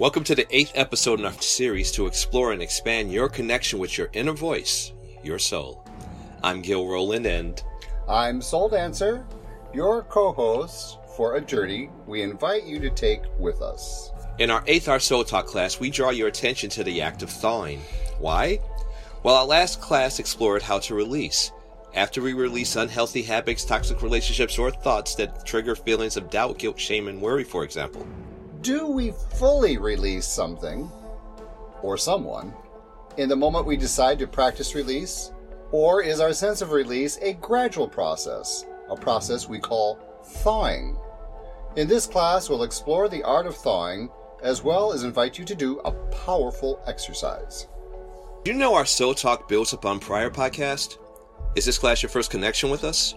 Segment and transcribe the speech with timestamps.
[0.00, 3.96] Welcome to the eighth episode in our series to explore and expand your connection with
[3.96, 5.88] your inner voice, your soul.
[6.42, 7.62] I'm Gil Roland and
[8.08, 9.24] I'm Soul Dancer,
[9.72, 14.10] your co host for a journey we invite you to take with us.
[14.40, 17.30] In our eighth Our Soul Talk class, we draw your attention to the act of
[17.30, 17.80] thawing.
[18.18, 18.58] Why?
[19.22, 21.52] Well, our last class explored how to release.
[21.94, 26.80] After we release unhealthy habits, toxic relationships, or thoughts that trigger feelings of doubt, guilt,
[26.80, 28.04] shame, and worry, for example.
[28.64, 30.90] Do we fully release something
[31.82, 32.54] or someone
[33.18, 35.32] in the moment we decide to practice release?
[35.70, 40.96] Or is our sense of release a gradual process, a process we call thawing?
[41.76, 44.08] In this class, we'll explore the art of thawing
[44.42, 45.92] as well as invite you to do a
[46.24, 47.68] powerful exercise.
[48.44, 50.96] Do you know our Soul Talk builds upon prior podcast?
[51.54, 53.14] Is this class your first connection with us?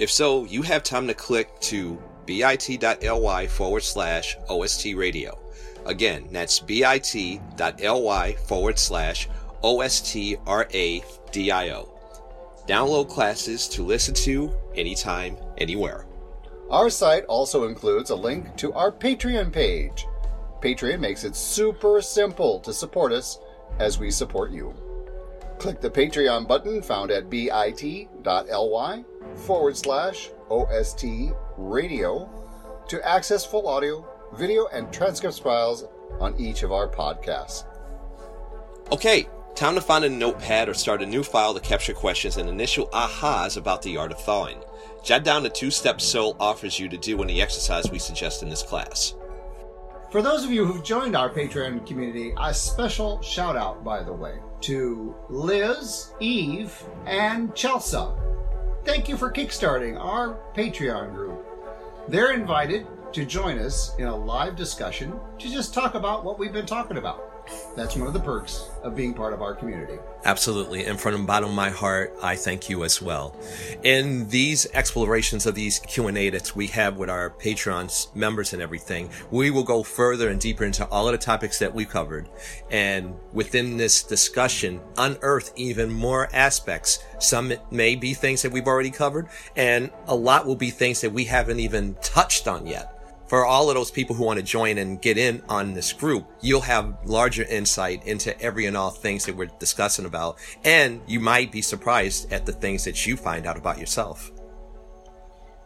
[0.00, 5.38] If so, you have time to click to bit.ly forward slash OST radio.
[5.86, 9.28] Again, that's bit.ly forward slash
[9.62, 11.88] OST RADIO.
[12.66, 16.06] Download classes to listen to anytime, anywhere.
[16.70, 20.06] Our site also includes a link to our Patreon page.
[20.62, 23.38] Patreon makes it super simple to support us
[23.78, 24.74] as we support you.
[25.58, 29.04] Click the Patreon button found at bit.ly
[29.46, 31.04] forward slash OST
[31.56, 32.28] radio
[32.88, 35.84] to access full audio, video, and transcripts files
[36.20, 37.64] on each of our podcasts.
[38.92, 42.48] Okay, time to find a notepad or start a new file to capture questions and
[42.48, 44.62] initial ahas about the art of thawing.
[45.02, 48.42] Jot down the two steps Soul offers you to do in the exercise we suggest
[48.42, 49.14] in this class.
[50.14, 54.12] For those of you who've joined our Patreon community, a special shout out, by the
[54.12, 56.72] way, to Liz, Eve,
[57.04, 57.98] and Chelsea.
[58.84, 61.44] Thank you for kickstarting our Patreon group.
[62.06, 66.52] They're invited to join us in a live discussion to just talk about what we've
[66.52, 67.50] been talking about.
[67.76, 69.98] That's one of the perks of being part of our community.
[70.24, 70.84] Absolutely.
[70.84, 73.36] And from the bottom of my heart, I thank you as well.
[73.82, 79.10] In these explorations of these Q&A that we have with our Patreon members and everything,
[79.32, 82.28] we will go further and deeper into all of the topics that we covered.
[82.70, 87.02] And within this discussion, unearth even more aspects.
[87.18, 91.10] Some may be things that we've already covered, and a lot will be things that
[91.10, 92.93] we haven't even touched on yet
[93.26, 96.26] for all of those people who want to join and get in on this group,
[96.40, 100.38] you'll have larger insight into every and all things that we're discussing about.
[100.64, 104.30] And you might be surprised at the things that you find out about yourself.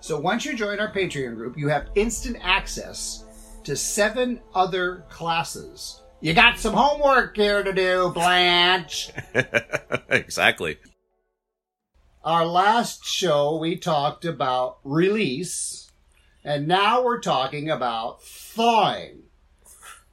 [0.00, 3.24] So once you join our Patreon group, you have instant access
[3.64, 6.02] to seven other classes.
[6.20, 9.10] You got some homework here to do, Blanche.
[10.08, 10.78] exactly.
[12.22, 15.85] Our last show, we talked about release
[16.46, 19.24] and now we're talking about thawing.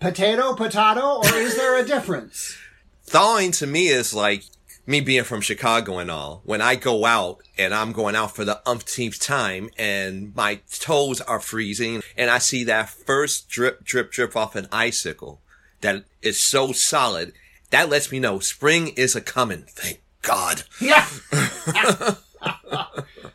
[0.00, 2.56] Potato, potato, or is there a difference?
[3.04, 4.42] thawing to me is like
[4.86, 6.40] me being from Chicago and all.
[6.44, 11.20] When I go out and I'm going out for the umpteenth time and my toes
[11.20, 15.42] are freezing and I see that first drip, drip, drip off an icicle
[15.82, 17.34] that is so solid,
[17.68, 19.64] that lets me know spring is a coming.
[19.68, 20.62] Thank God.
[20.80, 21.06] Yeah.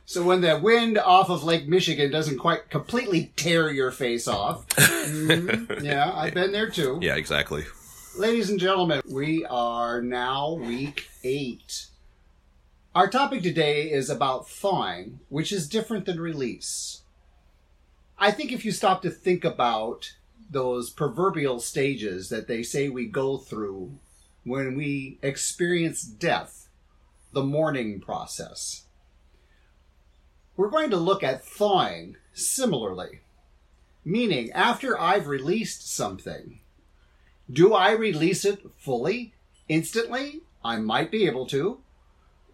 [0.10, 4.66] so when the wind off of Lake Michigan doesn't quite completely tear your face off.
[5.10, 7.00] Mm, yeah, I've been there too.
[7.02, 7.66] Yeah, exactly.
[8.16, 11.88] Ladies and gentlemen, we are now week eight.
[12.94, 17.02] Our topic today is about thawing, which is different than release.
[18.20, 20.14] I think if you stop to think about
[20.50, 23.98] those proverbial stages that they say we go through
[24.44, 26.68] when we experience death,
[27.34, 28.86] the mourning process,
[30.60, 33.22] we're going to look at thawing similarly.
[34.04, 36.60] Meaning, after I've released something,
[37.50, 39.34] do I release it fully,
[39.70, 40.42] instantly?
[40.62, 41.80] I might be able to.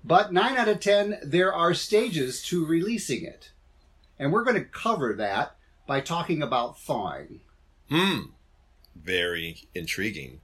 [0.04, 3.50] But 9 out of 10, there are stages to releasing it.
[4.20, 5.56] And we're going to cover that
[5.88, 7.40] by talking about thawing.
[7.90, 8.20] Hmm.
[8.96, 10.42] Very intriguing.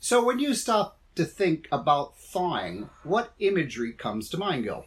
[0.00, 4.86] So when you stop to think about thawing, what imagery comes to mind, Gil?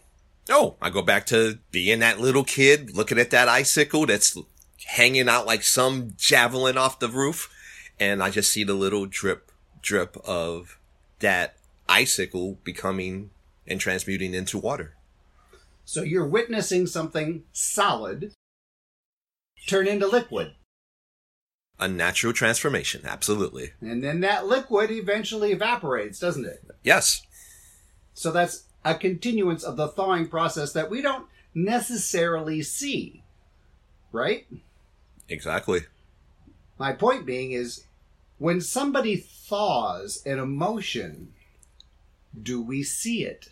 [0.49, 4.37] Oh, I go back to being that little kid looking at that icicle that's
[4.85, 7.51] hanging out like some javelin off the roof.
[7.99, 9.51] And I just see the little drip,
[9.81, 10.77] drip of
[11.19, 11.55] that
[11.87, 13.31] icicle becoming
[13.67, 14.95] and transmuting into water.
[15.85, 18.33] So you're witnessing something solid
[19.67, 20.53] turn into liquid.
[21.79, 23.71] A natural transformation, absolutely.
[23.81, 26.63] And then that liquid eventually evaporates, doesn't it?
[26.83, 27.21] Yes.
[28.13, 33.23] So that's a continuance of the thawing process that we don't necessarily see.
[34.11, 34.47] Right?
[35.27, 35.81] Exactly.
[36.77, 37.85] My point being is
[38.37, 41.33] when somebody thaws an emotion,
[42.41, 43.49] do we see it?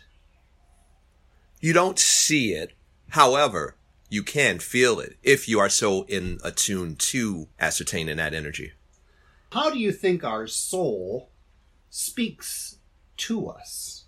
[1.60, 2.72] You don't see it.
[3.10, 3.76] However,
[4.08, 8.72] you can feel it if you are so in attune to ascertaining that energy.
[9.52, 11.30] How do you think our soul
[11.90, 12.78] speaks
[13.16, 14.03] to us?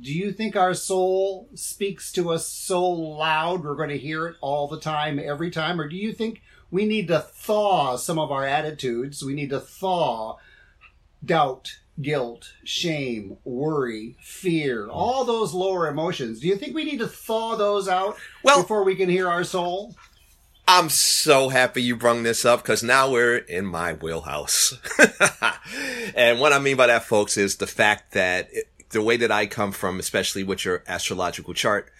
[0.00, 4.36] Do you think our soul speaks to us so loud we're going to hear it
[4.40, 5.80] all the time, every time?
[5.80, 9.24] Or do you think we need to thaw some of our attitudes?
[9.24, 10.36] We need to thaw
[11.24, 16.40] doubt, guilt, shame, worry, fear, all those lower emotions.
[16.40, 19.44] Do you think we need to thaw those out Well- before we can hear our
[19.44, 19.96] soul?
[20.70, 24.74] I'm so happy you brung this up because now we're in my wheelhouse.
[26.14, 29.30] and what I mean by that, folks, is the fact that it, the way that
[29.30, 31.90] I come from, especially with your astrological chart,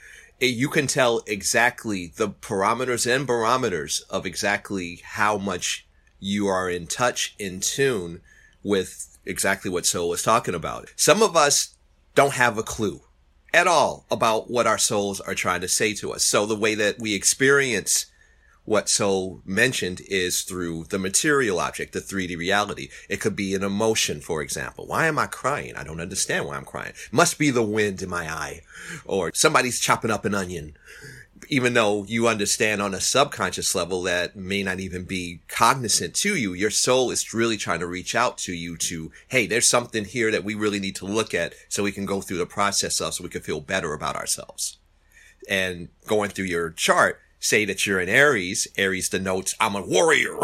[0.40, 5.86] it, you can tell exactly the parameters and barometers of exactly how much
[6.20, 8.20] you are in touch, in tune
[8.62, 10.92] with exactly what Soul was talking about.
[10.96, 11.76] Some of us
[12.14, 13.02] don't have a clue
[13.52, 16.24] at all about what our souls are trying to say to us.
[16.24, 18.06] So the way that we experience
[18.68, 22.90] what Soul mentioned is through the material object, the 3D reality.
[23.08, 24.86] It could be an emotion, for example.
[24.86, 25.74] Why am I crying?
[25.74, 26.92] I don't understand why I'm crying.
[27.10, 28.60] Must be the wind in my eye.
[29.06, 30.76] Or somebody's chopping up an onion.
[31.48, 36.36] Even though you understand on a subconscious level that may not even be cognizant to
[36.36, 40.04] you, your soul is really trying to reach out to you to, hey, there's something
[40.04, 43.00] here that we really need to look at so we can go through the process
[43.00, 44.76] of so we can feel better about ourselves
[45.48, 50.36] and going through your chart, say that you're an Aries, Aries denotes I'm a warrior,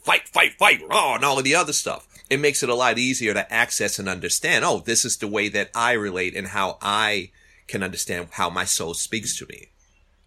[0.00, 2.06] fight, fight, fight, and all of the other stuff.
[2.28, 5.48] It makes it a lot easier to access and understand, oh, this is the way
[5.48, 7.30] that I relate and how I
[7.68, 9.68] can understand how my soul speaks to me.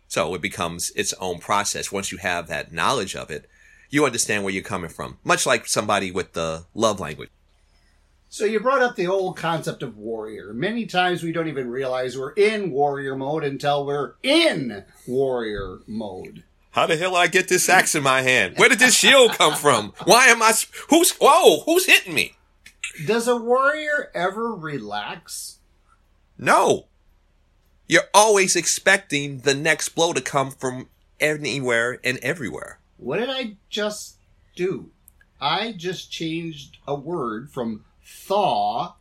[0.07, 1.91] So it becomes its own process.
[1.91, 3.49] Once you have that knowledge of it,
[3.89, 5.17] you understand where you're coming from.
[5.23, 7.29] Much like somebody with the love language.
[8.31, 10.53] So you brought up the old concept of warrior.
[10.53, 16.43] Many times we don't even realize we're in warrior mode until we're in warrior mode.
[16.71, 18.53] How the hell I get this axe in my hand?
[18.57, 19.93] Where did this shield come from?
[20.03, 20.53] Why am I?
[20.89, 21.11] Who's?
[21.19, 21.61] Whoa!
[21.61, 22.35] Who's hitting me?
[23.03, 25.57] Does a warrior ever relax?
[26.37, 26.85] No.
[27.87, 30.89] You're always expecting the next blow to come from
[31.19, 32.79] anywhere and everywhere.
[32.97, 34.17] What did I just
[34.55, 34.91] do?
[35.41, 38.95] I just changed a word from thaw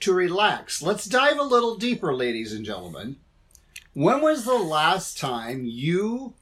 [0.00, 0.82] to relax.
[0.82, 3.16] Let's dive a little deeper, ladies and gentlemen.
[3.94, 6.34] When was the last time you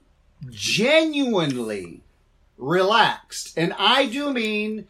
[0.50, 2.02] genuinely
[2.58, 3.56] relaxed?
[3.56, 4.88] And I do mean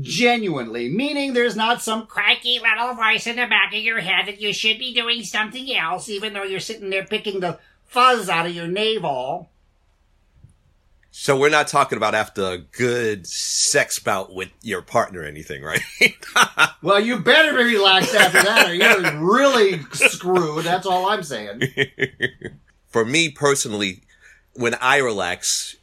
[0.00, 4.40] genuinely, meaning there's not some cranky little voice in the back of your head that
[4.40, 8.46] you should be doing something else, even though you're sitting there picking the fuzz out
[8.46, 9.50] of your navel.
[11.12, 15.62] So we're not talking about after a good sex bout with your partner or anything,
[15.62, 15.82] right?
[16.82, 20.64] Well, you better be relaxed after that, or you're really screwed.
[20.64, 21.62] That's all I'm saying.
[22.88, 24.00] For me personally,
[24.54, 25.76] when I relax,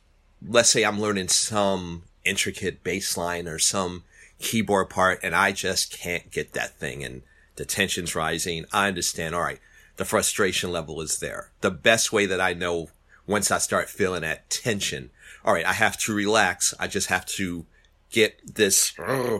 [0.45, 4.05] let's say I'm learning some intricate bass line or some
[4.39, 7.21] keyboard part and I just can't get that thing and
[7.55, 8.65] the tension's rising.
[8.71, 9.35] I understand.
[9.35, 9.59] All right.
[9.97, 11.49] The frustration level is there.
[11.61, 12.89] The best way that I know
[13.25, 15.09] once I start feeling that tension,
[15.45, 16.73] all right, I have to relax.
[16.79, 17.65] I just have to
[18.11, 18.93] get this,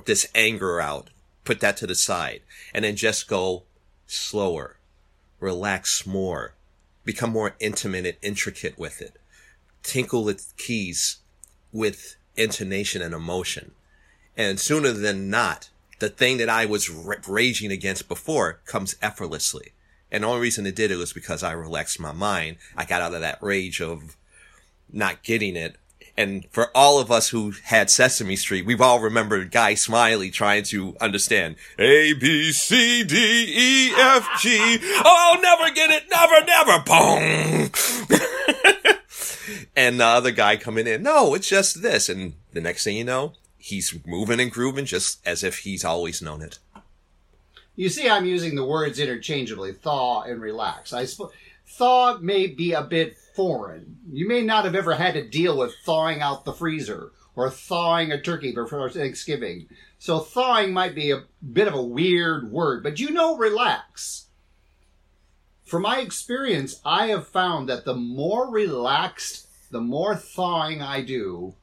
[0.05, 1.09] this anger out,
[1.43, 2.41] put that to the side
[2.73, 3.63] and then just go
[4.05, 4.77] slower,
[5.39, 6.53] relax more,
[7.05, 9.17] become more intimate and intricate with it.
[9.83, 11.17] Tinkle the keys
[11.71, 13.71] with intonation and emotion.
[14.35, 19.71] And sooner than not, the thing that I was ra- raging against before comes effortlessly.
[20.11, 22.57] And the only reason it did it was because I relaxed my mind.
[22.75, 24.15] I got out of that rage of
[24.91, 25.77] not getting it.
[26.17, 30.63] And for all of us who had Sesame Street, we've all remembered Guy Smiley trying
[30.63, 34.79] to understand A, B, C, D, E, F, G.
[35.05, 36.05] Oh, I'll never get it.
[36.09, 36.79] Never, never.
[36.83, 37.71] Boom.
[39.75, 41.03] and the other guy coming in.
[41.03, 42.09] No, it's just this.
[42.09, 46.19] And the next thing you know, he's moving and grooving just as if he's always
[46.19, 46.57] known it.
[47.75, 50.93] You see, I'm using the words interchangeably, thaw and relax.
[50.93, 51.29] I sp-
[51.67, 53.97] thaw may be a bit foreign.
[54.11, 58.11] You may not have ever had to deal with thawing out the freezer or thawing
[58.11, 59.67] a turkey before Thanksgiving.
[59.99, 64.27] So thawing might be a bit of a weird word, but you know relax.
[65.63, 71.55] From my experience, I have found that the more relaxed, the more thawing I do,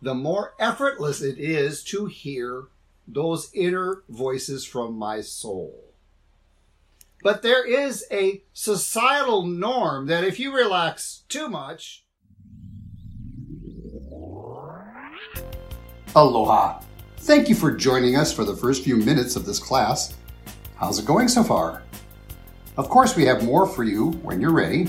[0.00, 2.68] the more effortless it is to hear
[3.06, 5.92] those inner voices from my soul.
[7.22, 12.04] But there is a societal norm that if you relax too much,
[16.14, 16.80] Aloha.
[17.18, 20.14] Thank you for joining us for the first few minutes of this class.
[20.76, 21.82] How's it going so far?
[22.78, 24.88] Of course, we have more for you when you're ready.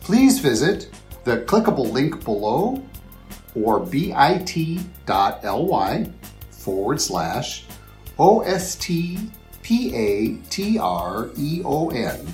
[0.00, 0.90] Please visit
[1.24, 2.82] the clickable link below
[3.54, 4.52] or bit.ly
[6.50, 7.64] forward slash
[9.72, 12.26] O-S-T-P-A-T-R-E-O-N.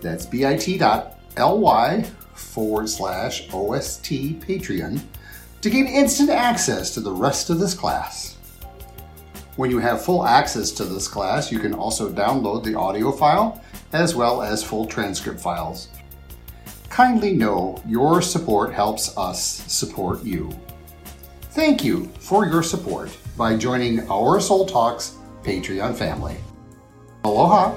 [0.00, 2.02] That's bit.ly
[2.34, 5.00] forward slash OST Patreon
[5.60, 8.36] to gain instant access to the rest of this class.
[9.56, 13.62] When you have full access to this class, you can also download the audio file
[13.92, 15.90] as well as full transcript files.
[16.90, 20.50] Kindly know your support helps us support you.
[21.52, 25.14] Thank you for your support by joining our Soul Talks
[25.44, 26.36] Patreon family.
[27.24, 27.72] Aloha!